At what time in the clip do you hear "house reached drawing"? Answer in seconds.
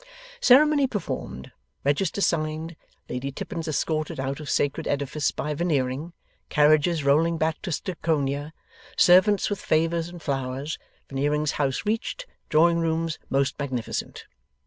11.51-12.79